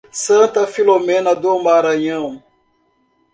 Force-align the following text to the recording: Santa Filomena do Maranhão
Santa 0.11 0.65
Filomena 0.65 1.35
do 1.35 1.61
Maranhão 1.61 2.41